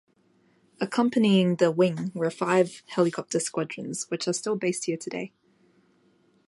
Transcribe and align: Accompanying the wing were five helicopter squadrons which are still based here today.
Accompanying 0.79 1.57
the 1.57 1.69
wing 1.69 2.11
were 2.15 2.31
five 2.31 2.81
helicopter 2.87 3.39
squadrons 3.39 4.09
which 4.09 4.27
are 4.27 4.33
still 4.33 4.55
based 4.55 4.85
here 4.85 4.97
today. 4.97 5.31